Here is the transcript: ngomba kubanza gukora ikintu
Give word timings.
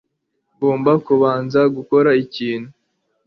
ngomba 0.55 0.91
kubanza 1.05 1.59
gukora 1.75 2.09
ikintu 2.25 2.69